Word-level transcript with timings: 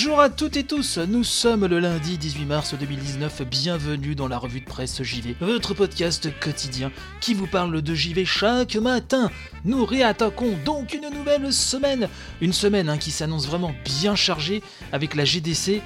Bonjour 0.00 0.20
à 0.20 0.30
toutes 0.30 0.56
et 0.56 0.62
tous, 0.62 0.98
nous 0.98 1.24
sommes 1.24 1.66
le 1.66 1.80
lundi 1.80 2.18
18 2.18 2.44
mars 2.44 2.74
2019, 2.78 3.42
bienvenue 3.42 4.14
dans 4.14 4.28
la 4.28 4.38
revue 4.38 4.60
de 4.60 4.64
presse 4.64 5.02
JV, 5.02 5.34
votre 5.40 5.74
podcast 5.74 6.28
quotidien 6.38 6.92
qui 7.20 7.34
vous 7.34 7.48
parle 7.48 7.82
de 7.82 7.94
JV 7.96 8.24
chaque 8.24 8.76
matin. 8.76 9.28
Nous 9.64 9.84
réattaquons 9.84 10.56
donc 10.64 10.94
une 10.94 11.12
nouvelle 11.12 11.52
semaine, 11.52 12.08
une 12.40 12.52
semaine 12.52 12.88
hein, 12.88 12.96
qui 12.96 13.10
s'annonce 13.10 13.48
vraiment 13.48 13.74
bien 13.84 14.14
chargée 14.14 14.62
avec 14.92 15.16
la 15.16 15.24
GDC, 15.24 15.82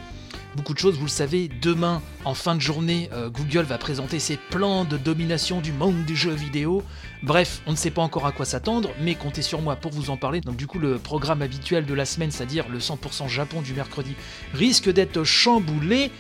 Beaucoup 0.57 0.75
de 0.75 0.79
choses, 0.79 0.97
vous 0.97 1.07
le 1.07 1.11
savez, 1.11 1.49
demain, 1.63 2.03
en 2.27 2.35
fin 2.35 2.55
de 2.55 2.61
journée, 2.61 3.09
euh, 3.15 3.31
Google 3.31 3.63
va 3.63 3.79
présenter 3.79 4.19
ses 4.19 4.37
plans 4.37 4.85
de 4.85 4.99
domination 4.99 5.63
du 5.63 5.73
monde 5.73 6.05
du 6.05 6.15
jeu 6.15 6.33
vidéo. 6.33 6.83
Bref, 7.23 7.63
on 7.67 7.71
ne 7.71 7.77
sait 7.77 7.91
pas 7.91 8.03
encore 8.03 8.27
à 8.27 8.33
quoi 8.33 8.45
s'attendre, 8.45 8.91
mais 9.01 9.15
comptez 9.15 9.41
sur 9.41 9.63
moi 9.63 9.77
pour 9.77 9.93
vous 9.93 10.11
en 10.11 10.19
parler. 10.19 10.43
Donc 10.43 10.57
du 10.57 10.67
coup, 10.67 10.79
le 10.79 10.99
programme 10.99 11.41
habituel 11.41 11.87
de 11.87 11.95
la 11.95 12.05
semaine, 12.05 12.31
c'est-à-dire 12.31 12.69
le 12.69 12.81
100% 12.81 13.29
Japon 13.29 13.63
du 13.63 13.73
mercredi, 13.73 14.15
risque 14.53 14.91
d'être 14.93 15.25
chamboulé. 15.25 16.11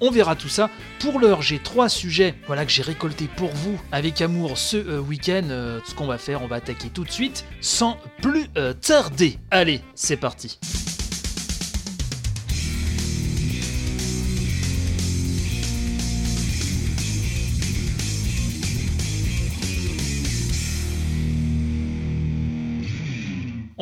On 0.00 0.10
verra 0.10 0.36
tout 0.36 0.48
ça. 0.48 0.70
Pour 0.98 1.20
l'heure, 1.20 1.42
j'ai 1.42 1.58
trois 1.58 1.90
sujets 1.90 2.34
voilà, 2.46 2.64
que 2.64 2.72
j'ai 2.72 2.82
récoltés 2.82 3.28
pour 3.36 3.50
vous 3.50 3.78
avec 3.92 4.22
amour 4.22 4.56
ce 4.56 4.78
euh, 4.78 5.00
week-end. 5.00 5.48
Euh, 5.50 5.80
ce 5.84 5.94
qu'on 5.94 6.06
va 6.06 6.16
faire, 6.16 6.42
on 6.42 6.46
va 6.46 6.56
attaquer 6.56 6.88
tout 6.88 7.04
de 7.04 7.10
suite 7.10 7.44
sans 7.60 7.98
plus 8.22 8.48
tarder. 8.80 9.38
Allez, 9.50 9.82
c'est 9.94 10.16
parti. 10.16 10.58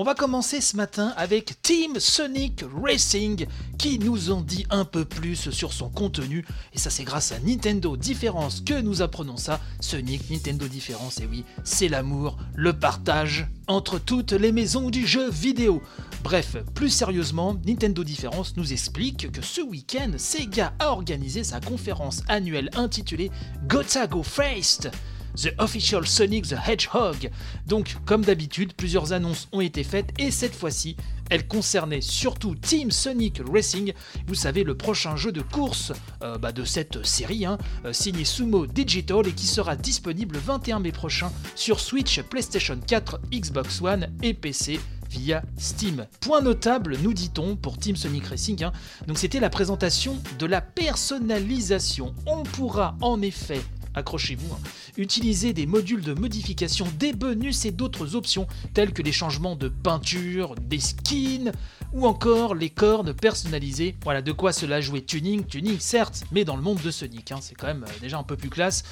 On 0.00 0.02
va 0.02 0.14
commencer 0.14 0.62
ce 0.62 0.78
matin 0.78 1.12
avec 1.18 1.60
Team 1.60 2.00
Sonic 2.00 2.64
Racing 2.82 3.46
qui 3.76 3.98
nous 3.98 4.30
en 4.30 4.40
dit 4.40 4.64
un 4.70 4.86
peu 4.86 5.04
plus 5.04 5.50
sur 5.50 5.74
son 5.74 5.90
contenu 5.90 6.46
et 6.72 6.78
ça 6.78 6.88
c'est 6.88 7.04
grâce 7.04 7.32
à 7.32 7.38
Nintendo 7.38 7.98
Différence 7.98 8.62
que 8.62 8.80
nous 8.80 9.02
apprenons 9.02 9.36
ça. 9.36 9.60
Sonic, 9.80 10.30
Nintendo 10.30 10.66
Différence, 10.68 11.20
et 11.20 11.26
oui, 11.26 11.44
c'est 11.64 11.88
l'amour, 11.88 12.38
le 12.54 12.72
partage 12.72 13.46
entre 13.66 13.98
toutes 13.98 14.32
les 14.32 14.52
maisons 14.52 14.88
du 14.88 15.06
jeu 15.06 15.28
vidéo. 15.28 15.82
Bref, 16.24 16.56
plus 16.74 16.88
sérieusement, 16.88 17.58
Nintendo 17.66 18.02
Différence 18.02 18.56
nous 18.56 18.72
explique 18.72 19.30
que 19.30 19.42
ce 19.42 19.60
week-end, 19.60 20.12
Sega 20.16 20.72
a 20.78 20.92
organisé 20.92 21.44
sa 21.44 21.60
conférence 21.60 22.22
annuelle 22.26 22.70
intitulée 22.74 23.30
Gotago 23.68 24.22
Feist 24.22 24.88
The 25.36 25.52
Official 25.58 26.06
Sonic 26.06 26.48
the 26.48 26.56
Hedgehog. 26.66 27.30
Donc, 27.66 27.96
comme 28.04 28.24
d'habitude, 28.24 28.74
plusieurs 28.74 29.12
annonces 29.12 29.48
ont 29.52 29.60
été 29.60 29.84
faites 29.84 30.10
et 30.18 30.30
cette 30.30 30.54
fois-ci, 30.54 30.96
elles 31.30 31.46
concernaient 31.46 32.00
surtout 32.00 32.54
Team 32.56 32.90
Sonic 32.90 33.40
Racing, 33.50 33.92
vous 34.26 34.34
savez, 34.34 34.64
le 34.64 34.76
prochain 34.76 35.16
jeu 35.16 35.32
de 35.32 35.40
course 35.40 35.92
euh, 36.22 36.36
bah, 36.36 36.52
de 36.52 36.64
cette 36.64 37.06
série, 37.06 37.46
hein, 37.46 37.56
euh, 37.84 37.92
signé 37.92 38.24
Sumo 38.24 38.66
Digital 38.66 39.26
et 39.26 39.32
qui 39.32 39.46
sera 39.46 39.76
disponible 39.76 40.34
le 40.34 40.40
21 40.40 40.80
mai 40.80 40.92
prochain 40.92 41.32
sur 41.54 41.80
Switch, 41.80 42.20
PlayStation 42.22 42.78
4, 42.84 43.20
Xbox 43.32 43.80
One 43.80 44.08
et 44.22 44.34
PC 44.34 44.80
via 45.08 45.42
Steam. 45.56 46.06
Point 46.20 46.42
notable, 46.42 46.96
nous 47.02 47.14
dit-on, 47.14 47.56
pour 47.56 47.78
Team 47.78 47.96
Sonic 47.96 48.26
Racing, 48.26 48.64
hein. 48.64 48.72
c'était 49.14 49.40
la 49.40 49.50
présentation 49.50 50.18
de 50.38 50.46
la 50.46 50.60
personnalisation. 50.60 52.14
On 52.26 52.42
pourra 52.42 52.96
en 53.00 53.22
effet 53.22 53.60
accrochez-vous, 53.94 54.52
hein. 54.54 54.58
utiliser 54.96 55.52
des 55.52 55.66
modules 55.66 56.02
de 56.02 56.14
modification, 56.14 56.86
des 56.98 57.12
bonus 57.12 57.64
et 57.64 57.72
d'autres 57.72 58.14
options 58.14 58.46
telles 58.74 58.92
que 58.92 59.02
les 59.02 59.12
changements 59.12 59.56
de 59.56 59.68
peinture, 59.68 60.54
des 60.54 60.80
skins 60.80 61.52
ou 61.92 62.06
encore 62.06 62.54
les 62.54 62.70
cornes 62.70 63.12
personnalisées. 63.14 63.96
Voilà 64.04 64.22
de 64.22 64.32
quoi 64.32 64.52
cela 64.52 64.80
jouer 64.80 65.02
tuning, 65.02 65.44
tuning 65.44 65.78
certes, 65.78 66.24
mais 66.32 66.44
dans 66.44 66.56
le 66.56 66.62
monde 66.62 66.80
de 66.82 66.90
Sonic, 66.90 67.32
hein, 67.32 67.38
c'est 67.40 67.54
quand 67.54 67.66
même 67.66 67.84
euh, 67.84 68.00
déjà 68.00 68.18
un 68.18 68.22
peu 68.22 68.36
plus 68.36 68.50
classe. 68.50 68.84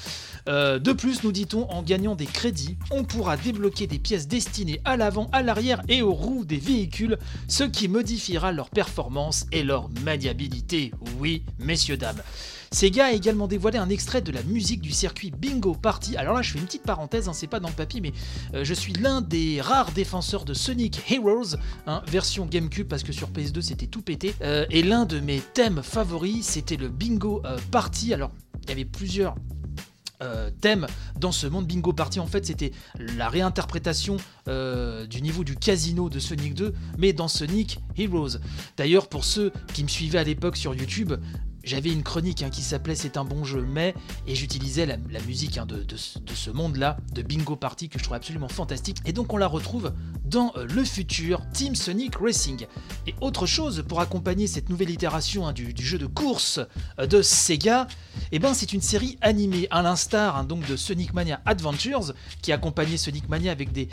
Euh, 0.47 0.79
de 0.79 0.91
plus, 0.93 1.23
nous 1.23 1.31
dit-on, 1.31 1.69
en 1.69 1.83
gagnant 1.83 2.15
des 2.15 2.25
crédits, 2.25 2.77
on 2.91 3.03
pourra 3.03 3.37
débloquer 3.37 3.87
des 3.87 3.99
pièces 3.99 4.27
destinées 4.27 4.81
à 4.85 4.97
l'avant, 4.97 5.29
à 5.31 5.41
l'arrière 5.41 5.81
et 5.87 6.01
aux 6.01 6.13
roues 6.13 6.45
des 6.45 6.57
véhicules, 6.57 7.17
ce 7.47 7.63
qui 7.63 7.87
modifiera 7.87 8.51
leur 8.51 8.69
performance 8.69 9.45
et 9.51 9.63
leur 9.63 9.89
maniabilité. 10.03 10.91
Oui, 11.19 11.43
messieurs, 11.59 11.97
dames. 11.97 12.21
Sega 12.71 13.05
a 13.07 13.11
également 13.11 13.47
dévoilé 13.47 13.77
un 13.77 13.89
extrait 13.89 14.21
de 14.21 14.31
la 14.31 14.43
musique 14.43 14.81
du 14.81 14.91
circuit 14.91 15.31
Bingo 15.31 15.73
Party. 15.73 16.17
Alors 16.17 16.35
là, 16.35 16.41
je 16.41 16.51
fais 16.51 16.59
une 16.59 16.65
petite 16.65 16.83
parenthèse, 16.83 17.27
hein, 17.27 17.33
c'est 17.33 17.47
pas 17.47 17.59
dans 17.59 17.69
le 17.69 17.73
papier, 17.73 17.99
mais 17.99 18.13
euh, 18.53 18.63
je 18.63 18.73
suis 18.73 18.93
l'un 18.93 19.21
des 19.21 19.59
rares 19.61 19.91
défenseurs 19.91 20.45
de 20.45 20.53
Sonic 20.53 21.11
Heroes, 21.11 21.55
hein, 21.87 22.03
version 22.07 22.45
GameCube, 22.45 22.87
parce 22.87 23.03
que 23.03 23.11
sur 23.11 23.31
PS2 23.31 23.61
c'était 23.61 23.87
tout 23.87 24.01
pété. 24.01 24.35
Euh, 24.41 24.65
et 24.69 24.83
l'un 24.83 25.05
de 25.05 25.19
mes 25.19 25.39
thèmes 25.39 25.81
favoris, 25.81 26.45
c'était 26.45 26.77
le 26.77 26.89
Bingo 26.89 27.41
euh, 27.45 27.57
Party. 27.71 28.13
Alors, 28.13 28.31
il 28.63 28.69
y 28.69 28.71
avait 28.73 28.85
plusieurs 28.85 29.35
thèmes 30.59 30.85
dans 31.17 31.31
ce 31.31 31.47
monde 31.47 31.65
Bingo 31.65 31.93
Party. 31.93 32.19
En 32.19 32.27
fait, 32.27 32.45
c'était 32.45 32.73
la 32.99 33.29
réinterprétation 33.29 34.17
du 34.47 35.21
niveau 35.21 35.45
du 35.45 35.55
casino 35.55 36.09
de 36.09 36.19
Sonic 36.19 36.55
2, 36.55 36.73
mais 36.97 37.13
dans 37.13 37.29
Sonic 37.29 37.79
Heroes. 37.97 38.37
D'ailleurs, 38.75 39.07
pour 39.07 39.23
ceux 39.23 39.53
qui 39.73 39.81
me 39.81 39.87
suivaient 39.87 40.19
à 40.19 40.25
l'époque 40.25 40.57
sur 40.57 40.75
YouTube, 40.75 41.13
j'avais 41.63 41.91
une 41.91 42.03
chronique 42.03 42.43
hein, 42.43 42.49
qui 42.49 42.61
s'appelait 42.61 42.95
C'est 42.95 43.17
un 43.17 43.25
bon 43.25 43.43
jeu, 43.43 43.65
mais, 43.67 43.93
et 44.27 44.35
j'utilisais 44.35 44.85
la, 44.85 44.97
musique 45.27 45.57
hein, 45.57 45.65
de, 45.65 45.85
ce 45.95 46.49
monde-là, 46.49 46.97
de 47.13 47.21
Bingo 47.21 47.55
Party, 47.55 47.89
que 47.89 47.99
je 47.99 48.03
trouve 48.03 48.15
absolument 48.15 48.47
fantastique. 48.47 48.97
Et 49.05 49.13
donc 49.13 49.33
on 49.33 49.37
la 49.37 49.47
retrouve 49.47 49.93
dans 50.25 50.53
euh, 50.55 50.65
le 50.65 50.83
futur 50.83 51.41
Team 51.53 51.75
Sonic 51.75 52.15
Racing. 52.15 52.67
Et 53.07 53.15
autre 53.21 53.45
chose 53.45 53.83
pour 53.87 53.99
accompagner 53.99 54.47
cette 54.47 54.69
nouvelle 54.69 54.89
itération 54.89 55.47
hein, 55.47 55.53
du, 55.53 55.73
jeu 55.77 55.97
de 55.97 56.05
course 56.05 56.59
euh, 56.99 57.07
de 57.07 57.21
Sega, 57.21 57.87
eh 58.31 58.39
ben 58.39 58.53
c'est 58.53 58.73
une 58.73 58.81
série 58.81 59.17
animée, 59.21 59.67
à 59.71 59.81
l'instar 59.81 60.45
donc 60.45 60.65
de 60.67 60.75
Sonic 60.75 61.13
Mania 61.13 61.41
Adventures, 61.45 62.13
qui 62.41 62.51
accompagnait 62.51 62.97
Sonic 62.97 63.29
Mania 63.29 63.51
avec 63.51 63.71
des, 63.71 63.89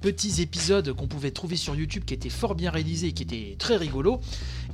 petits 0.00 0.42
épisodes 0.42 0.92
qu'on 0.92 1.06
pouvait 1.06 1.30
trouver 1.30 1.56
sur 1.56 1.74
YouTube 1.74 2.04
qui 2.04 2.12
étaient 2.12 2.28
fort 2.28 2.54
bien 2.54 2.70
réalisés 2.70 3.08
et 3.08 3.12
qui 3.12 3.22
étaient 3.22 3.56
très 3.58 3.76
rigolos. 3.76 4.20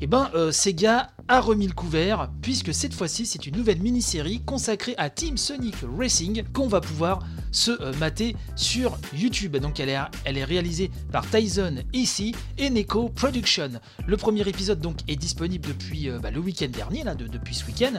Et 0.00 0.04
eh 0.04 0.06
ben 0.08 0.28
euh, 0.34 0.50
Sega 0.50 1.10
a 1.30 1.40
remis 1.40 1.68
le 1.68 1.72
couvert 1.72 2.28
puisque 2.42 2.74
cette 2.74 2.92
fois-ci 2.92 3.24
c'est 3.24 3.46
une 3.46 3.56
nouvelle 3.56 3.80
mini-série 3.80 4.40
consacrée 4.40 4.96
à 4.98 5.10
Team 5.10 5.36
Sonic 5.36 5.76
Racing 5.96 6.42
qu'on 6.52 6.66
va 6.66 6.80
pouvoir 6.80 7.20
se 7.52 7.70
euh, 7.82 7.92
mater 7.98 8.36
sur 8.56 8.98
YouTube. 9.14 9.56
Donc 9.56 9.80
elle 9.80 9.88
est, 9.88 10.44
réalisée 10.44 10.90
par 11.12 11.28
Tyson 11.28 11.76
ici 11.92 12.34
et 12.58 12.70
Neko 12.70 13.08
Production. 13.08 13.70
Le 14.06 14.16
premier 14.16 14.46
épisode 14.48 14.80
donc 14.80 14.98
est 15.08 15.16
disponible 15.16 15.68
depuis 15.68 16.08
euh, 16.08 16.18
bah, 16.18 16.30
le 16.30 16.40
week-end 16.40 16.68
dernier, 16.68 17.04
là, 17.04 17.14
depuis 17.14 17.54
ce 17.54 17.66
week-end. 17.66 17.92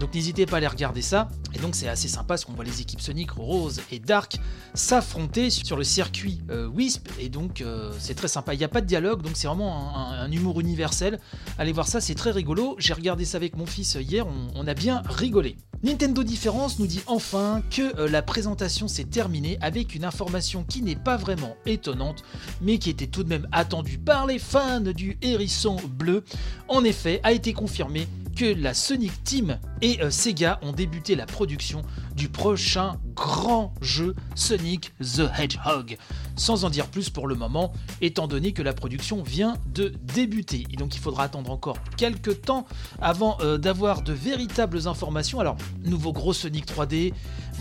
Donc 0.00 0.14
n'hésitez 0.14 0.46
pas 0.46 0.56
à 0.56 0.58
aller 0.58 0.66
regarder 0.66 1.02
ça. 1.02 1.28
Et 1.54 1.58
donc 1.58 1.74
c'est 1.74 1.88
assez 1.88 2.08
sympa 2.08 2.28
parce 2.28 2.44
qu'on 2.44 2.52
voit 2.52 2.64
les 2.64 2.80
équipes 2.80 3.00
Sonic, 3.00 3.32
Rose 3.32 3.80
et 3.90 3.98
Dark 3.98 4.36
s'affronter 4.74 5.50
sur 5.50 5.76
le 5.76 5.84
circuit 5.84 6.40
euh, 6.50 6.68
Wisp. 6.74 7.08
Et 7.20 7.28
donc 7.28 7.62
c'est 7.98 8.14
très 8.14 8.28
sympa. 8.28 8.54
Il 8.54 8.58
n'y 8.58 8.64
a 8.64 8.68
pas 8.68 8.80
de 8.80 8.86
dialogue, 8.86 9.22
donc 9.22 9.32
c'est 9.34 9.46
vraiment 9.46 9.96
un, 9.96 10.30
humour 10.30 10.60
universel. 10.60 11.20
Allez 11.58 11.72
voir 11.72 11.86
ça, 11.86 12.00
c'est 12.00 12.14
très 12.14 12.30
rigolo. 12.30 12.76
J'ai 12.78 12.94
regardé 12.94 13.24
ça 13.24 13.36
avec 13.36 13.56
mon 13.56 13.66
fils 13.66 13.96
hier, 14.00 14.26
on 14.54 14.66
a 14.66 14.74
bien 14.74 15.02
rigolé. 15.06 15.56
Nintendo 15.84 16.24
Différence 16.24 16.78
nous 16.78 16.86
dit 16.86 17.02
enfin 17.06 17.62
que 17.70 18.00
euh, 18.00 18.08
la 18.08 18.22
présentation 18.22 18.88
s'est 18.88 19.04
terminée 19.04 19.58
avec 19.60 19.94
une 19.94 20.06
information 20.06 20.64
qui 20.64 20.80
n'est 20.80 20.96
pas 20.96 21.18
vraiment 21.18 21.58
étonnante, 21.66 22.24
mais 22.62 22.78
qui 22.78 22.88
était 22.88 23.06
tout 23.06 23.22
de 23.22 23.28
même 23.28 23.46
attendue 23.52 23.98
par 23.98 24.26
les 24.26 24.38
fans 24.38 24.80
du 24.80 25.18
hérisson 25.20 25.76
bleu. 25.86 26.24
En 26.68 26.84
effet, 26.84 27.20
a 27.22 27.32
été 27.32 27.52
confirmé 27.52 28.08
que 28.34 28.46
la 28.46 28.72
Sonic 28.72 29.12
Team 29.24 29.58
et 29.82 30.00
euh, 30.00 30.10
Sega 30.10 30.58
ont 30.62 30.72
débuté 30.72 31.16
la 31.16 31.26
production 31.26 31.82
du 32.16 32.30
prochain 32.30 32.98
grand 33.14 33.74
jeu 33.82 34.14
Sonic 34.34 34.94
the 35.00 35.28
Hedgehog. 35.38 35.98
Sans 36.36 36.64
en 36.64 36.70
dire 36.70 36.88
plus 36.88 37.10
pour 37.10 37.26
le 37.26 37.34
moment, 37.34 37.72
étant 38.00 38.26
donné 38.26 38.52
que 38.52 38.62
la 38.62 38.72
production 38.72 39.22
vient 39.22 39.56
de 39.72 39.92
débuter. 40.02 40.66
Et 40.72 40.76
donc 40.76 40.94
il 40.94 41.00
faudra 41.00 41.24
attendre 41.24 41.50
encore 41.50 41.76
quelques 41.96 42.42
temps 42.42 42.66
avant 43.00 43.38
euh, 43.40 43.58
d'avoir 43.58 44.02
de 44.02 44.12
véritables 44.12 44.88
informations. 44.88 45.40
Alors, 45.40 45.56
nouveau 45.84 46.12
gros 46.12 46.32
Sonic 46.32 46.66
3D, 46.66 47.12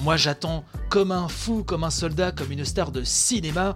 moi 0.01 0.17
j'attends 0.17 0.63
comme 0.89 1.11
un 1.11 1.27
fou, 1.27 1.63
comme 1.63 1.83
un 1.83 1.89
soldat, 1.89 2.31
comme 2.31 2.51
une 2.51 2.65
star 2.65 2.91
de 2.91 3.03
cinéma 3.03 3.75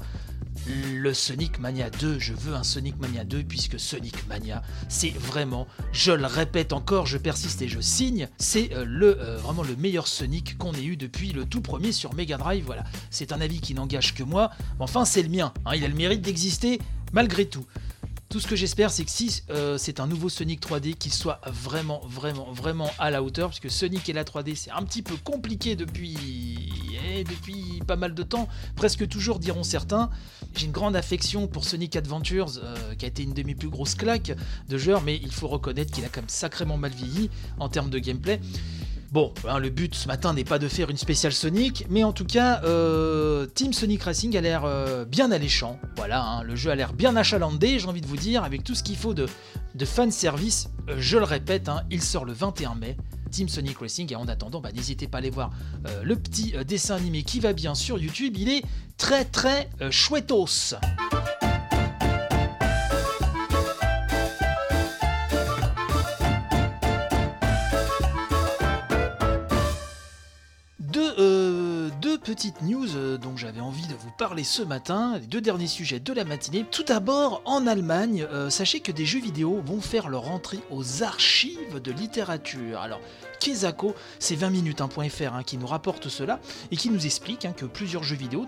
le 0.68 1.14
Sonic 1.14 1.60
Mania 1.60 1.90
2. 1.90 2.20
Je 2.20 2.34
veux 2.34 2.54
un 2.54 2.64
Sonic 2.64 2.98
Mania 3.00 3.24
2 3.24 3.44
puisque 3.44 3.80
Sonic 3.80 4.28
Mania, 4.28 4.62
c'est 4.90 5.10
vraiment, 5.10 5.68
je 5.92 6.12
le 6.12 6.26
répète 6.26 6.74
encore, 6.74 7.06
je 7.06 7.18
persiste 7.18 7.62
et 7.62 7.68
je 7.68 7.80
signe, 7.80 8.28
c'est 8.38 8.74
euh, 8.74 8.86
le 8.86 9.20
euh, 9.22 9.38
vraiment 9.38 9.64
le 9.64 9.76
meilleur 9.76 10.08
Sonic 10.08 10.58
qu'on 10.58 10.74
ait 10.74 10.84
eu 10.84 10.98
depuis 10.98 11.32
le 11.32 11.46
tout 11.46 11.62
premier 11.62 11.92
sur 11.92 12.14
Mega 12.14 12.38
Drive. 12.38 12.64
Voilà, 12.66 12.84
c'est 13.10 13.32
un 13.32 13.42
avis 13.42 13.60
qui 13.60 13.74
n'engage 13.74 14.14
que 14.14 14.24
moi, 14.24 14.52
enfin 14.80 15.06
c'est 15.06 15.24
le 15.24 15.30
mien. 15.30 15.54
hein, 15.66 15.72
il 15.76 15.84
a 15.84 15.88
le 15.88 15.96
mérite 15.96 16.22
d'exister 16.22 16.80
malgré 17.14 17.46
tout. 17.46 17.66
Tout 18.30 18.42
ce 18.42 18.48
que 18.48 18.58
j'espère, 18.58 18.92
c'est 18.92 19.06
que 19.06 19.12
si 19.12 19.44
euh, 19.50 19.78
c'est 19.78 20.02
un 20.02 20.08
nouveau 20.08 20.28
Sonic 20.28 20.62
3D, 20.62 20.96
qu'il 20.96 21.14
soit 21.14 21.40
vraiment, 21.46 22.02
vraiment, 22.06 22.52
vraiment 22.52 22.92
à 23.00 23.10
la 23.10 23.24
hauteur, 23.24 23.50
puisque 23.50 23.72
Sonic 23.72 24.10
et 24.10 24.14
la 24.14 24.26
3D, 24.26 24.54
c'est 24.56 24.72
un 24.72 24.84
petit 24.84 25.02
peu 25.02 25.16
compliqué 25.24 25.78
depuis, 25.78 26.67
depuis 27.24 27.82
pas 27.86 27.96
mal 27.96 28.14
de 28.14 28.24
temps, 28.24 28.48
presque 28.76 29.08
toujours 29.08 29.40
diront 29.40 29.64
certains. 29.64 30.10
J'ai 30.56 30.66
une 30.66 30.72
grande 30.72 30.96
affection 30.96 31.48
pour 31.48 31.66
Sonic 31.66 31.96
Adventures, 31.96 32.60
euh, 32.64 32.96
qui 32.96 33.06
a 33.06 33.08
été 33.08 33.24
une 33.24 33.34
de 33.34 33.44
mes 33.44 33.56
plus 33.56 33.70
grosses 33.70 33.96
claques 33.96 34.36
de 34.70 34.78
joueur, 34.78 35.02
mais 35.04 35.20
il 35.22 35.32
faut 35.32 35.48
reconnaître 35.48 35.92
qu'il 35.92 36.06
a 36.06 36.10
quand 36.10 36.22
même 36.22 36.30
sacrément 36.30 36.78
mal 36.78 36.92
vieilli 36.92 37.30
en 37.60 37.70
termes 37.70 37.90
de 37.90 38.00
gameplay. 38.00 38.40
Bon, 39.12 39.34
hein, 39.48 39.60
le 39.60 39.70
but 39.70 39.96
ce 39.96 40.08
matin 40.08 40.34
n'est 40.34 40.44
pas 40.44 40.60
de 40.60 40.68
faire 40.68 40.90
une 40.90 40.98
spéciale 40.98 41.32
Sonic, 41.32 41.86
mais 41.90 42.04
en 42.04 42.12
tout 42.12 42.26
cas, 42.26 42.62
euh, 42.66 43.46
Team 43.46 43.72
Sonic 43.72 44.04
Racing 44.04 44.36
a 44.36 44.42
l'air 44.42 44.66
euh, 44.66 45.06
bien 45.06 45.32
alléchant. 45.32 45.80
Voilà, 45.96 46.22
hein, 46.22 46.44
le 46.44 46.58
jeu 46.58 46.72
a 46.72 46.76
l'air 46.76 46.92
bien 46.92 47.16
achalandé, 47.16 47.80
j'ai 47.80 47.88
envie 47.88 48.02
de 48.02 48.08
vous 48.08 48.18
dire, 48.18 48.44
avec 48.44 48.66
tout 48.66 48.76
ce 48.76 48.84
qu'il 48.84 48.98
faut 48.98 49.14
de, 49.14 49.28
de 49.76 49.86
je 50.98 51.18
le 51.18 51.24
répète, 51.24 51.70
hein, 51.70 51.84
il 51.90 52.02
sort 52.02 52.26
le 52.26 52.34
21 52.34 52.76
mai. 52.76 52.98
Team 53.28 53.50
Sonic 53.50 53.78
Racing, 53.78 54.12
et 54.12 54.16
en 54.16 54.28
attendant, 54.28 54.62
bah, 54.62 54.72
n'hésitez 54.74 55.08
pas 55.08 55.18
à 55.18 55.20
aller 55.20 55.30
voir 55.30 55.52
euh, 55.88 56.04
le 56.04 56.16
petit 56.16 56.54
euh, 56.56 56.64
dessin 56.64 56.96
animé 56.96 57.24
qui 57.24 57.40
va 57.40 57.54
bien 57.54 57.76
sur 57.76 58.00
YouTube. 58.00 58.36
Il 58.38 58.50
est 58.50 58.64
très 58.98 59.26
très 59.26 59.70
euh, 59.82 59.92
chouettos. 59.92 60.76
Petites 72.38 72.62
news 72.62 72.96
euh, 72.96 73.18
dont 73.18 73.36
j'avais 73.36 73.62
envie 73.62 73.88
de 73.88 73.96
vous 73.96 74.12
parler 74.16 74.44
ce 74.44 74.62
matin, 74.62 75.18
les 75.20 75.26
deux 75.26 75.42
derniers 75.42 75.66
sujets 75.66 76.00
de 76.00 76.14
la 76.14 76.24
matinée. 76.24 76.68
Tout 76.70 76.84
d'abord, 76.84 77.42
en 77.46 77.66
Allemagne, 77.66 78.28
euh, 78.32 78.52
sachez 78.52 78.80
que 78.80 78.92
des 78.92 79.08
jeux 79.08 79.20
vidéo 79.20 79.60
vont 79.66 79.82
faire 79.82 80.08
leur 80.08 80.30
entrée 80.30 80.60
aux 80.70 81.02
archives 81.02 81.82
de 81.82 81.92
littérature. 81.92 82.80
Alors, 82.80 83.02
Kezako, 83.40 83.96
c'est 84.20 84.36
20minutes.fr 84.36 85.34
hein, 85.34 85.44
qui 85.44 85.58
nous 85.58 85.68
rapporte 85.68 86.10
cela 86.10 86.40
et 86.72 86.78
qui 86.78 86.90
nous 86.90 87.06
explique 87.06 87.46
hein, 87.46 87.54
que 87.56 87.66
plusieurs 87.66 88.04
jeux 88.04 88.16
vidéo 88.16 88.46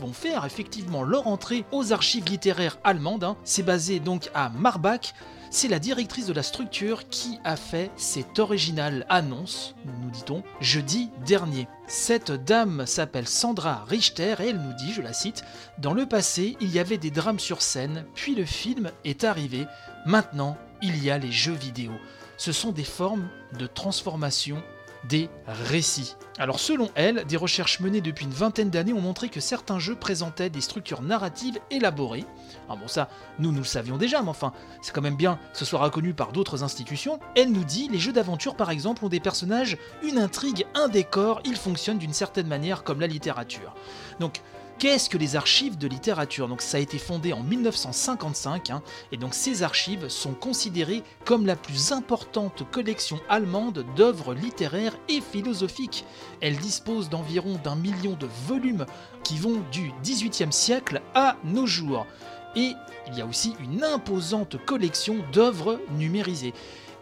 vont 0.00 0.12
faire 0.12 0.44
effectivement 0.44 1.02
leur 1.02 1.26
entrée 1.26 1.64
aux 1.72 1.92
archives 1.92 2.24
littéraires 2.26 2.78
allemandes. 2.84 3.24
hein. 3.24 3.36
C'est 3.44 3.62
basé 3.62 4.00
donc 4.00 4.30
à 4.34 4.48
Marbach. 4.50 5.14
C'est 5.50 5.68
la 5.68 5.78
directrice 5.78 6.26
de 6.26 6.32
la 6.32 6.42
structure 6.42 7.08
qui 7.08 7.38
a 7.44 7.56
fait 7.56 7.90
cette 7.96 8.38
originale 8.40 9.06
annonce, 9.08 9.74
nous 9.84 10.10
dit-on, 10.10 10.42
jeudi 10.60 11.10
dernier. 11.24 11.68
Cette 11.86 12.32
dame 12.32 12.84
s'appelle 12.84 13.28
Sandra 13.28 13.84
Richter 13.88 14.34
et 14.40 14.48
elle 14.48 14.60
nous 14.60 14.74
dit, 14.74 14.92
je 14.92 15.02
la 15.02 15.12
cite, 15.12 15.44
Dans 15.78 15.94
le 15.94 16.04
passé, 16.06 16.56
il 16.60 16.74
y 16.74 16.80
avait 16.80 16.98
des 16.98 17.12
drames 17.12 17.38
sur 17.38 17.62
scène, 17.62 18.04
puis 18.14 18.34
le 18.34 18.44
film 18.44 18.90
est 19.04 19.22
arrivé, 19.22 19.66
maintenant, 20.04 20.58
il 20.82 21.02
y 21.02 21.10
a 21.10 21.18
les 21.18 21.32
jeux 21.32 21.54
vidéo. 21.54 21.92
Ce 22.36 22.52
sont 22.52 22.72
des 22.72 22.84
formes 22.84 23.28
de 23.58 23.66
transformation 23.66 24.62
des 25.08 25.28
récits. 25.46 26.16
Alors 26.38 26.58
selon 26.58 26.90
elle, 26.94 27.24
des 27.24 27.36
recherches 27.36 27.80
menées 27.80 28.00
depuis 28.00 28.24
une 28.24 28.32
vingtaine 28.32 28.70
d'années 28.70 28.92
ont 28.92 29.00
montré 29.00 29.28
que 29.28 29.40
certains 29.40 29.78
jeux 29.78 29.94
présentaient 29.94 30.50
des 30.50 30.60
structures 30.60 31.02
narratives 31.02 31.58
élaborées. 31.70 32.24
Ah 32.68 32.76
bon 32.76 32.88
ça, 32.88 33.08
nous 33.38 33.52
nous 33.52 33.58
le 33.58 33.64
savions 33.64 33.96
déjà, 33.96 34.22
mais 34.22 34.28
enfin, 34.28 34.52
c'est 34.82 34.92
quand 34.92 35.02
même 35.02 35.16
bien 35.16 35.38
que 35.52 35.58
ce 35.58 35.64
soit 35.64 35.80
reconnu 35.80 36.12
par 36.12 36.32
d'autres 36.32 36.62
institutions. 36.62 37.20
Elle 37.36 37.52
nous 37.52 37.64
dit, 37.64 37.88
les 37.90 37.98
jeux 37.98 38.12
d'aventure 38.12 38.56
par 38.56 38.70
exemple 38.70 39.04
ont 39.04 39.08
des 39.08 39.20
personnages, 39.20 39.78
une 40.02 40.18
intrigue, 40.18 40.66
un 40.74 40.88
décor, 40.88 41.40
ils 41.44 41.56
fonctionnent 41.56 41.98
d'une 41.98 42.12
certaine 42.12 42.48
manière 42.48 42.82
comme 42.82 43.00
la 43.00 43.06
littérature. 43.06 43.74
Donc 44.20 44.42
Qu'est-ce 44.78 45.08
que 45.08 45.16
les 45.16 45.36
archives 45.36 45.78
de 45.78 45.88
littérature? 45.88 46.48
Donc 46.48 46.60
ça 46.60 46.76
a 46.76 46.80
été 46.80 46.98
fondé 46.98 47.32
en 47.32 47.42
1955 47.42 48.68
hein, 48.68 48.82
et 49.10 49.16
donc 49.16 49.32
ces 49.32 49.62
archives 49.62 50.08
sont 50.08 50.34
considérées 50.34 51.02
comme 51.24 51.46
la 51.46 51.56
plus 51.56 51.92
importante 51.92 52.62
collection 52.70 53.18
allemande 53.30 53.86
d'œuvres 53.96 54.34
littéraires 54.34 54.98
et 55.08 55.22
philosophiques. 55.22 56.04
Elles 56.42 56.58
disposent 56.58 57.08
d'environ 57.08 57.58
d'un 57.64 57.74
million 57.74 58.16
de 58.20 58.28
volumes 58.46 58.84
qui 59.24 59.38
vont 59.38 59.62
du 59.72 59.92
XVIIIe 60.02 60.52
siècle 60.52 61.00
à 61.14 61.36
nos 61.42 61.66
jours. 61.66 62.06
Et 62.54 62.72
il 63.06 63.16
y 63.16 63.22
a 63.22 63.26
aussi 63.26 63.54
une 63.60 63.82
imposante 63.82 64.62
collection 64.66 65.16
d'œuvres 65.32 65.80
numérisées. 65.92 66.52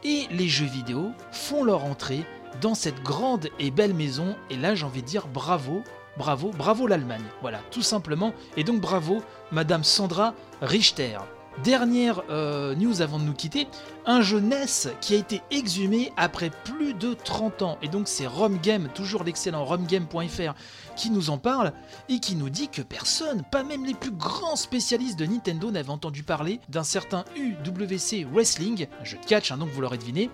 Et 0.04 0.28
les 0.30 0.48
jeux 0.48 0.66
vidéo 0.66 1.10
font 1.32 1.64
leur 1.64 1.84
entrée 1.84 2.24
dans 2.60 2.76
cette 2.76 3.02
grande 3.02 3.48
et 3.58 3.72
belle 3.72 3.94
maison 3.94 4.36
et 4.48 4.56
là 4.56 4.76
j'ai 4.76 4.84
envie 4.84 5.02
de 5.02 5.08
dire 5.08 5.26
bravo 5.26 5.82
Bravo, 6.16 6.50
bravo 6.56 6.86
l'Allemagne. 6.86 7.24
Voilà, 7.42 7.58
tout 7.70 7.82
simplement. 7.82 8.32
Et 8.56 8.64
donc 8.64 8.80
bravo, 8.80 9.22
Madame 9.52 9.84
Sandra 9.84 10.34
Richter. 10.62 11.18
Dernière 11.62 12.22
euh, 12.30 12.74
news 12.74 13.00
avant 13.00 13.18
de 13.18 13.24
nous 13.24 13.32
quitter, 13.32 13.68
un 14.06 14.20
jeu 14.20 14.40
NES 14.40 14.90
qui 15.00 15.14
a 15.14 15.18
été 15.18 15.42
exhumé 15.50 16.12
après 16.16 16.50
plus 16.64 16.94
de 16.94 17.14
30 17.14 17.62
ans. 17.62 17.78
Et 17.82 17.88
donc 17.88 18.08
c'est 18.08 18.26
RomGame, 18.26 18.88
toujours 18.94 19.24
l'excellent 19.24 19.64
RomGame.fr, 19.64 20.54
qui 20.96 21.10
nous 21.10 21.30
en 21.30 21.38
parle 21.38 21.72
et 22.08 22.20
qui 22.20 22.36
nous 22.36 22.50
dit 22.50 22.68
que 22.68 22.82
personne, 22.82 23.42
pas 23.50 23.62
même 23.62 23.84
les 23.84 23.94
plus 23.94 24.10
grands 24.10 24.56
spécialistes 24.56 25.18
de 25.18 25.26
Nintendo, 25.26 25.70
n'avait 25.70 25.90
entendu 25.90 26.22
parler 26.22 26.60
d'un 26.68 26.84
certain 26.84 27.24
UWC 27.36 28.26
Wrestling, 28.32 28.86
un 29.00 29.04
jeu 29.04 29.18
de 29.18 29.26
catch, 29.26 29.50
hein, 29.50 29.58
donc 29.58 29.70
vous 29.70 29.80
l'aurez 29.80 29.98
deviné. 29.98 30.30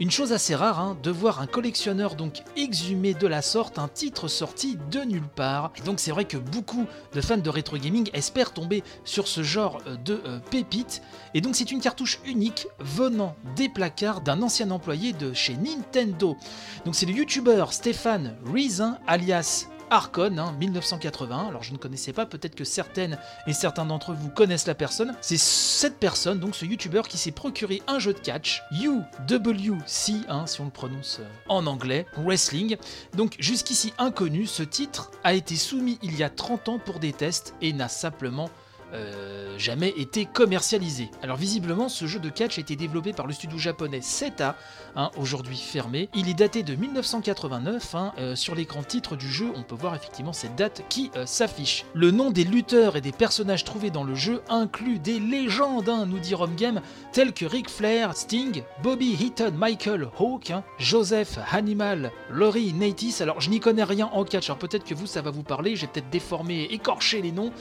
Une 0.00 0.10
chose 0.10 0.32
assez 0.32 0.56
rare, 0.56 0.80
hein, 0.80 0.96
de 1.02 1.10
voir 1.12 1.40
un 1.40 1.46
collectionneur 1.46 2.16
donc 2.16 2.42
exhumer 2.56 3.14
de 3.14 3.28
la 3.28 3.42
sorte 3.42 3.78
un 3.78 3.86
titre 3.86 4.26
sorti 4.26 4.76
de 4.90 5.00
nulle 5.00 5.28
part. 5.28 5.72
Et 5.76 5.82
donc 5.82 6.00
c'est 6.00 6.10
vrai 6.10 6.24
que 6.24 6.36
beaucoup 6.36 6.86
de 7.12 7.20
fans 7.20 7.36
de 7.36 7.50
rétro 7.50 7.76
gaming 7.76 8.10
espèrent 8.12 8.52
tomber 8.52 8.82
sur 9.04 9.28
ce 9.28 9.44
genre 9.44 9.80
euh, 9.86 9.96
de 9.96 10.20
euh, 10.26 10.40
pépite. 10.50 11.00
Et 11.32 11.40
donc 11.40 11.54
c'est 11.54 11.70
une 11.70 11.80
cartouche 11.80 12.18
unique 12.24 12.66
venant 12.80 13.13
des 13.56 13.68
placards 13.68 14.20
d'un 14.20 14.42
ancien 14.42 14.70
employé 14.70 15.12
de 15.12 15.32
chez 15.32 15.56
Nintendo. 15.56 16.36
Donc 16.84 16.94
c'est 16.94 17.06
le 17.06 17.12
youtubeur 17.12 17.72
Stéphane 17.72 18.36
Reason, 18.52 18.96
alias 19.06 19.66
Arcon, 19.90 20.38
hein, 20.38 20.52
1980. 20.58 21.48
Alors 21.48 21.62
je 21.62 21.72
ne 21.72 21.78
connaissais 21.78 22.12
pas, 22.12 22.26
peut-être 22.26 22.54
que 22.54 22.64
certaines 22.64 23.18
et 23.46 23.52
certains 23.52 23.84
d'entre 23.84 24.12
vous 24.12 24.28
connaissent 24.28 24.66
la 24.66 24.74
personne. 24.74 25.14
C'est 25.20 25.38
cette 25.38 25.98
personne, 25.98 26.40
donc 26.40 26.54
ce 26.56 26.64
youtubeur, 26.64 27.06
qui 27.06 27.18
s'est 27.18 27.32
procuré 27.32 27.82
un 27.86 27.98
jeu 27.98 28.12
de 28.12 28.18
catch, 28.18 28.62
UWC, 28.72 30.24
hein, 30.28 30.46
si 30.46 30.60
on 30.60 30.64
le 30.64 30.70
prononce 30.70 31.18
euh, 31.20 31.28
en 31.48 31.66
anglais, 31.66 32.06
wrestling. 32.16 32.76
Donc 33.14 33.36
jusqu'ici 33.38 33.92
inconnu, 33.98 34.46
ce 34.46 34.62
titre 34.62 35.10
a 35.22 35.34
été 35.34 35.56
soumis 35.56 35.98
il 36.02 36.16
y 36.16 36.22
a 36.22 36.30
30 36.30 36.68
ans 36.68 36.78
pour 36.78 36.98
des 36.98 37.12
tests 37.12 37.54
et 37.60 37.72
n'a 37.72 37.88
simplement 37.88 38.50
euh, 38.94 39.58
jamais 39.58 39.90
été 39.96 40.24
commercialisé. 40.26 41.10
Alors 41.22 41.36
visiblement, 41.36 41.88
ce 41.88 42.06
jeu 42.06 42.18
de 42.20 42.28
catch 42.28 42.58
a 42.58 42.60
été 42.60 42.76
développé 42.76 43.12
par 43.12 43.26
le 43.26 43.32
studio 43.32 43.58
japonais 43.58 44.00
Seta, 44.00 44.56
hein, 44.96 45.10
aujourd'hui 45.16 45.56
fermé. 45.56 46.08
Il 46.14 46.28
est 46.28 46.34
daté 46.34 46.62
de 46.62 46.74
1989. 46.74 47.94
hein, 47.94 48.12
euh, 48.18 48.36
sur 48.36 48.54
l'écran 48.54 48.82
titre 48.82 49.16
du 49.16 49.30
jeu, 49.30 49.50
on 49.54 49.62
peut 49.62 49.74
voir 49.74 49.94
effectivement 49.94 50.32
cette 50.32 50.56
date 50.56 50.82
qui 50.88 51.10
euh, 51.16 51.26
s'affiche. 51.26 51.84
Le 51.94 52.10
nom 52.10 52.30
des 52.30 52.44
lutteurs 52.44 52.96
et 52.96 53.00
des 53.00 53.12
personnages 53.12 53.64
trouvés 53.64 53.90
dans 53.90 54.04
le 54.04 54.14
jeu 54.14 54.42
inclut 54.48 54.98
des 54.98 55.18
légendes, 55.18 55.88
hein, 55.88 56.06
nous 56.06 56.18
dit 56.18 56.34
Romgame, 56.34 56.80
tels 57.12 57.32
que 57.32 57.44
Ric 57.44 57.70
Flair, 57.70 58.16
Sting, 58.16 58.62
Bobby 58.82 59.16
Eaton, 59.20 59.52
Michael 59.56 60.08
Hawk, 60.18 60.50
hein, 60.50 60.62
Joseph 60.78 61.38
Hanimal, 61.50 62.12
Laurie 62.30 62.72
Natis. 62.72 63.16
Alors 63.20 63.40
je 63.40 63.50
n'y 63.50 63.60
connais 63.60 63.84
rien 63.84 64.08
en 64.12 64.24
catch, 64.24 64.50
alors 64.50 64.58
peut-être 64.58 64.84
que 64.84 64.94
vous 64.94 65.06
ça 65.06 65.22
va 65.22 65.30
vous 65.30 65.42
parler, 65.42 65.76
j'ai 65.76 65.86
peut-être 65.86 66.10
déformé 66.10 66.64
écorché 66.70 67.22
les 67.22 67.32
noms, 67.32 67.52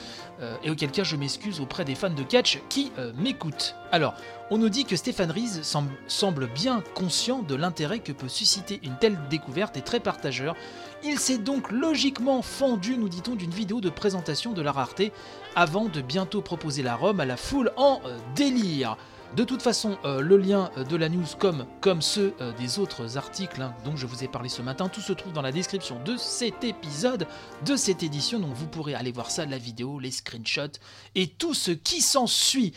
et 0.63 0.69
auquel 0.69 0.91
cas 0.91 1.03
je 1.03 1.15
m'excuse 1.23 1.61
auprès 1.61 1.85
des 1.85 1.95
fans 1.95 2.09
de 2.09 2.21
catch 2.21 2.59
qui 2.67 2.91
euh, 2.99 3.13
m'écoutent. 3.15 3.75
Alors, 3.93 4.13
on 4.51 4.57
nous 4.57 4.67
dit 4.67 4.83
que 4.83 4.97
Stéphane 4.97 5.31
Rees 5.31 5.63
semble, 5.63 6.47
bien 6.47 6.83
conscient 6.95 7.43
de 7.43 7.55
l'intérêt 7.55 7.99
que 7.99 8.11
peut 8.11 8.27
susciter 8.27 8.81
une 8.83 8.97
telle 8.97 9.17
découverte 9.29 9.77
et 9.77 9.81
très 9.81 10.01
partageur. 10.01 10.53
Il 11.01 11.17
s'est 11.17 11.37
donc 11.37 11.71
logiquement 11.71 12.41
fendu, 12.41 12.97
nous 12.97 13.07
dit-on, 13.07 13.35
d'une 13.35 13.51
vidéo 13.51 13.79
de 13.79 13.89
présentation 13.89 14.51
de 14.51 14.61
la 14.61 14.73
rareté 14.73 15.13
avant 15.55 15.85
de 15.85 16.01
bientôt 16.01 16.41
proposer 16.41 16.83
la 16.83 16.97
ROM 16.97 17.17
à 17.21 17.25
la 17.25 17.37
foule 17.37 17.71
en 17.77 18.01
euh, 18.05 18.17
délire. 18.35 18.97
De 19.35 19.43
toute 19.43 19.63
façon, 19.63 19.97
euh, 20.05 20.21
le 20.21 20.37
lien 20.37 20.69
euh, 20.77 20.83
de 20.83 20.95
la 20.95 21.09
news 21.09 21.25
comme, 21.39 22.01
ceux 22.01 22.35
euh, 22.39 22.53
des 22.53 22.77
autres 22.77 23.17
articles 23.17 23.63
hein, 23.63 23.73
dont 23.83 23.95
je 23.95 24.05
vous 24.05 24.23
ai 24.23 24.27
parlé 24.27 24.47
ce 24.47 24.61
matin, 24.61 24.89
tout 24.89 25.01
se 25.01 25.11
trouve 25.11 25.33
dans 25.33 25.41
la 25.41 25.51
description 25.51 25.99
de 26.03 26.17
cet 26.17 26.63
épisode, 26.63 27.25
de 27.65 27.75
cette 27.75 28.03
édition, 28.03 28.39
donc 28.39 28.53
vous 28.53 28.67
pourrez 28.67 28.93
aller 28.93 29.11
voir 29.11 29.31
ça, 29.31 29.47
la 29.47 29.57
vidéo, 29.57 29.99
les 29.99 30.11
screenshots 30.11 30.77
et 31.15 31.27
tout 31.27 31.55
ce 31.55 31.71
qui 31.71 32.01
s'ensuit. 32.01 32.73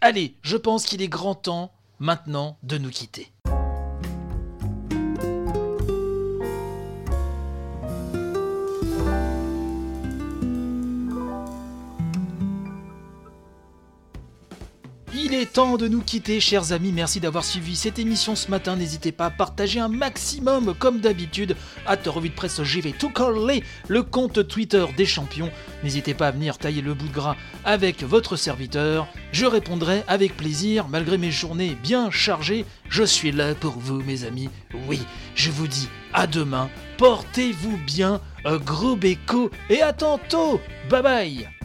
Allez, 0.00 0.34
je 0.40 0.56
pense 0.56 0.86
qu'il 0.86 1.02
est 1.02 1.08
grand 1.08 1.34
temps 1.34 1.72
maintenant 1.98 2.56
de 2.62 2.78
nous 2.78 2.90
quitter. 2.90 3.30
Temps 15.52 15.76
de 15.76 15.88
nous 15.88 16.00
quitter, 16.00 16.40
chers 16.40 16.72
amis. 16.72 16.92
Merci 16.92 17.20
d'avoir 17.20 17.44
suivi 17.44 17.74
cette 17.74 17.98
émission 17.98 18.36
ce 18.36 18.50
matin. 18.50 18.76
N'hésitez 18.76 19.12
pas 19.12 19.26
à 19.26 19.30
partager 19.30 19.80
un 19.80 19.88
maximum, 19.88 20.74
comme 20.78 21.00
d'habitude. 21.00 21.56
À 21.86 21.96
revue 22.06 22.28
de 22.28 22.34
presse 22.34 22.62
JV 22.62 22.92
tout 22.92 23.10
coller 23.10 23.64
le 23.88 24.02
compte 24.02 24.46
Twitter 24.46 24.84
des 24.96 25.06
champions. 25.06 25.50
N'hésitez 25.82 26.14
pas 26.14 26.28
à 26.28 26.30
venir 26.30 26.58
tailler 26.58 26.82
le 26.82 26.94
bout 26.94 27.08
de 27.08 27.12
gras 27.12 27.36
avec 27.64 28.02
votre 28.02 28.36
serviteur. 28.36 29.08
Je 29.32 29.46
répondrai 29.46 30.04
avec 30.06 30.36
plaisir, 30.36 30.86
malgré 30.88 31.18
mes 31.18 31.30
journées 31.30 31.76
bien 31.82 32.10
chargées. 32.10 32.64
Je 32.88 33.02
suis 33.02 33.32
là 33.32 33.54
pour 33.54 33.78
vous, 33.78 34.00
mes 34.02 34.24
amis. 34.24 34.48
Oui, 34.88 35.00
je 35.34 35.50
vous 35.50 35.66
dis 35.66 35.88
à 36.12 36.26
demain. 36.26 36.70
Portez-vous 36.96 37.78
bien. 37.78 38.20
Un 38.44 38.56
gros 38.56 38.96
béco 38.96 39.50
et 39.68 39.82
à 39.82 39.92
tantôt. 39.92 40.60
Bye 40.88 41.02
bye. 41.02 41.57